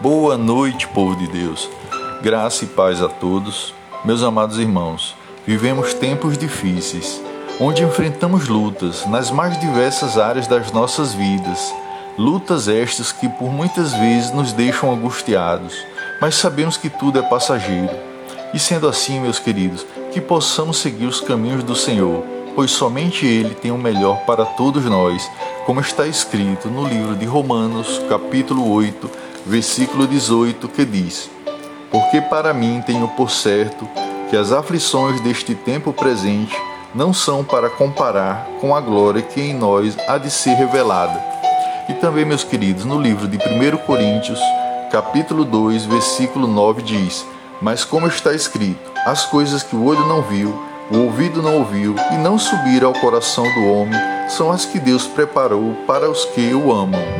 Boa 0.00 0.36
noite, 0.36 0.86
povo 0.88 1.16
de 1.16 1.26
Deus. 1.26 1.70
Graça 2.22 2.64
e 2.64 2.66
paz 2.66 3.00
a 3.00 3.08
todos. 3.08 3.72
Meus 4.04 4.22
amados 4.22 4.58
irmãos, 4.58 5.16
vivemos 5.46 5.94
tempos 5.94 6.36
difíceis, 6.36 7.18
onde 7.58 7.82
enfrentamos 7.82 8.46
lutas 8.46 9.06
nas 9.06 9.30
mais 9.30 9.58
diversas 9.58 10.18
áreas 10.18 10.46
das 10.46 10.70
nossas 10.70 11.14
vidas. 11.14 11.74
Lutas 12.18 12.68
estas 12.68 13.10
que 13.10 13.26
por 13.26 13.50
muitas 13.50 13.94
vezes 13.94 14.30
nos 14.32 14.52
deixam 14.52 14.92
angustiados, 14.92 15.74
mas 16.20 16.34
sabemos 16.34 16.76
que 16.76 16.90
tudo 16.90 17.18
é 17.18 17.22
passageiro. 17.22 17.96
E 18.52 18.58
sendo 18.58 18.86
assim, 18.86 19.18
meus 19.18 19.38
queridos, 19.38 19.86
que 20.12 20.20
possamos 20.20 20.76
seguir 20.76 21.06
os 21.06 21.22
caminhos 21.22 21.64
do 21.64 21.74
Senhor, 21.74 22.22
pois 22.54 22.70
somente 22.70 23.24
Ele 23.24 23.54
tem 23.54 23.70
o 23.70 23.78
melhor 23.78 24.18
para 24.26 24.44
todos 24.44 24.84
nós, 24.84 25.26
como 25.64 25.80
está 25.80 26.06
escrito 26.06 26.68
no 26.68 26.86
livro 26.86 27.16
de 27.16 27.24
Romanos, 27.24 27.98
capítulo 28.10 28.70
8 28.70 29.15
versículo 29.46 30.06
18, 30.06 30.68
que 30.68 30.84
diz: 30.84 31.30
Porque 31.90 32.20
para 32.20 32.52
mim 32.52 32.82
tenho 32.84 33.08
por 33.08 33.30
certo 33.30 33.88
que 34.28 34.36
as 34.36 34.50
aflições 34.50 35.20
deste 35.20 35.54
tempo 35.54 35.92
presente 35.92 36.56
não 36.94 37.12
são 37.12 37.44
para 37.44 37.70
comparar 37.70 38.46
com 38.60 38.74
a 38.74 38.80
glória 38.80 39.22
que 39.22 39.40
em 39.40 39.54
nós 39.54 39.96
há 40.08 40.18
de 40.18 40.30
ser 40.30 40.54
revelada. 40.54 41.22
E 41.88 41.94
também, 41.94 42.24
meus 42.24 42.42
queridos, 42.42 42.84
no 42.84 43.00
livro 43.00 43.28
de 43.28 43.36
1 43.36 43.76
Coríntios, 43.78 44.40
capítulo 44.90 45.44
2, 45.44 45.86
versículo 45.86 46.48
9 46.48 46.82
diz: 46.82 47.24
Mas 47.62 47.84
como 47.84 48.08
está 48.08 48.34
escrito, 48.34 48.90
as 49.04 49.24
coisas 49.26 49.62
que 49.62 49.76
o 49.76 49.84
olho 49.84 50.06
não 50.06 50.22
viu, 50.22 50.60
o 50.90 50.98
ouvido 50.98 51.40
não 51.40 51.58
ouviu 51.58 51.94
e 52.12 52.16
não 52.16 52.38
subiram 52.38 52.88
ao 52.88 52.94
coração 52.94 53.44
do 53.54 53.66
homem, 53.66 53.98
são 54.28 54.50
as 54.50 54.64
que 54.64 54.80
Deus 54.80 55.06
preparou 55.06 55.74
para 55.86 56.10
os 56.10 56.24
que 56.24 56.52
o 56.52 56.72
amam. 56.72 57.16